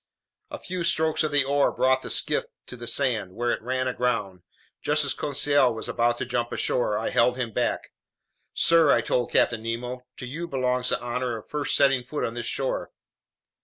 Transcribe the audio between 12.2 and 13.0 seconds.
on this shore."